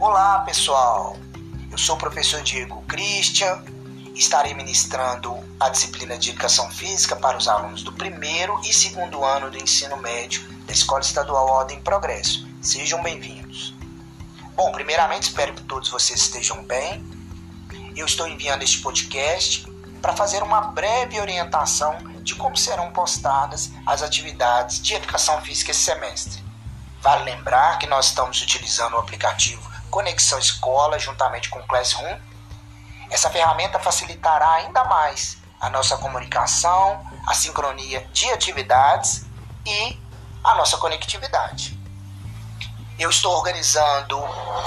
Olá, 0.00 0.38
pessoal. 0.46 1.14
Eu 1.70 1.76
sou 1.76 1.94
o 1.94 1.98
professor 1.98 2.40
Diego 2.40 2.82
Christian. 2.88 3.62
Estarei 4.14 4.54
ministrando 4.54 5.36
a 5.60 5.68
disciplina 5.68 6.16
de 6.16 6.30
Educação 6.30 6.70
Física 6.70 7.14
para 7.14 7.36
os 7.36 7.46
alunos 7.46 7.82
do 7.82 7.92
primeiro 7.92 8.58
e 8.64 8.72
segundo 8.72 9.22
ano 9.22 9.50
do 9.50 9.58
ensino 9.58 9.98
médio 9.98 10.42
da 10.64 10.72
Escola 10.72 11.02
Estadual 11.02 11.46
Ordem 11.48 11.82
Progresso. 11.82 12.48
Sejam 12.62 13.02
bem-vindos. 13.02 13.74
Bom, 14.56 14.72
primeiramente 14.72 15.24
espero 15.24 15.52
que 15.52 15.64
todos 15.64 15.90
vocês 15.90 16.18
estejam 16.18 16.64
bem. 16.64 17.04
Eu 17.94 18.06
estou 18.06 18.26
enviando 18.26 18.62
este 18.62 18.78
podcast 18.78 19.70
para 20.00 20.16
fazer 20.16 20.42
uma 20.42 20.62
breve 20.62 21.20
orientação 21.20 21.98
de 22.22 22.34
como 22.36 22.56
serão 22.56 22.90
postadas 22.90 23.70
as 23.86 24.00
atividades 24.00 24.80
de 24.80 24.94
educação 24.94 25.42
física 25.42 25.72
esse 25.72 25.82
semestre. 25.82 26.42
Vale 27.02 27.24
lembrar 27.24 27.78
que 27.78 27.86
nós 27.86 28.06
estamos 28.06 28.40
utilizando 28.40 28.94
o 28.94 28.98
aplicativo 28.98 29.70
Conexão 29.90 30.38
Escola 30.38 30.98
juntamente 30.98 31.50
com 31.50 31.62
Classroom. 31.64 32.18
Essa 33.10 33.28
ferramenta 33.28 33.78
facilitará 33.78 34.52
ainda 34.52 34.84
mais 34.84 35.38
a 35.60 35.68
nossa 35.68 35.98
comunicação, 35.98 37.04
a 37.26 37.34
sincronia 37.34 38.08
de 38.12 38.30
atividades 38.30 39.26
e 39.66 39.98
a 40.42 40.54
nossa 40.54 40.78
conectividade. 40.78 41.78
Eu 42.98 43.10
estou 43.10 43.34
organizando 43.34 44.16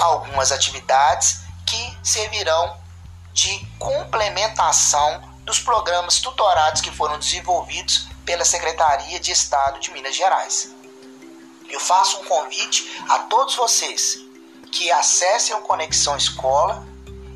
algumas 0.00 0.52
atividades 0.52 1.40
que 1.66 1.98
servirão 2.02 2.76
de 3.32 3.66
complementação 3.78 5.20
dos 5.44 5.58
programas 5.58 6.20
tutorados 6.20 6.80
que 6.80 6.90
foram 6.90 7.18
desenvolvidos 7.18 8.08
pela 8.24 8.44
Secretaria 8.44 9.18
de 9.18 9.32
Estado 9.32 9.80
de 9.80 9.90
Minas 9.90 10.14
Gerais. 10.14 10.74
Eu 11.68 11.80
faço 11.80 12.20
um 12.20 12.24
convite 12.24 13.04
a 13.08 13.20
todos 13.20 13.56
vocês 13.56 14.23
que 14.74 14.90
acessem 14.90 15.54
o 15.54 15.60
Conexão 15.60 16.16
Escola 16.16 16.84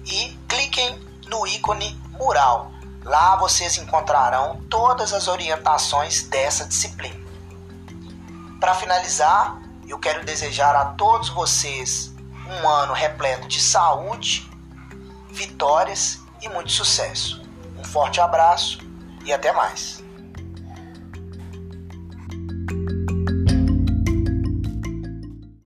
e 0.05 0.37
cliquem 0.49 1.01
no 1.29 1.47
ícone 1.47 1.99
mural. 2.19 2.73
Lá 3.05 3.37
vocês 3.37 3.79
encontrarão 3.79 4.61
todas 4.69 5.13
as 5.13 5.29
orientações 5.29 6.25
dessa 6.25 6.67
disciplina. 6.67 7.17
Para 8.59 8.75
finalizar, 8.75 9.63
eu 9.87 10.01
quero 10.01 10.25
desejar 10.25 10.75
a 10.75 10.87
todos 10.87 11.29
vocês 11.29 12.13
um 12.61 12.69
ano 12.69 12.93
repleto 12.93 13.47
de 13.47 13.61
saúde, 13.61 14.51
vitórias 15.31 16.19
e 16.43 16.49
muito 16.49 16.73
sucesso. 16.73 17.41
Um 17.79 17.85
forte 17.85 18.21
abraço 18.21 18.81
e 19.25 19.33
até 19.33 19.53
mais. 19.53 20.03